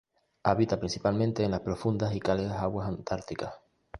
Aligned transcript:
Habita 0.41 0.79
principalmente 0.79 1.43
en 1.43 1.51
las 1.51 1.59
profundas 1.59 2.15
y 2.15 2.19
cálidas 2.19 2.59
aguas 2.59 2.87
antárticas. 2.87 3.53